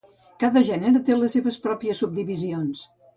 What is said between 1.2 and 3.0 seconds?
seves pròpies subdivisions.